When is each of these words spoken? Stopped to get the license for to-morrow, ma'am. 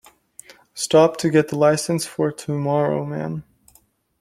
Stopped 0.73 1.19
to 1.19 1.29
get 1.29 1.49
the 1.49 1.55
license 1.55 2.07
for 2.07 2.31
to-morrow, 2.31 3.05
ma'am. 3.05 3.43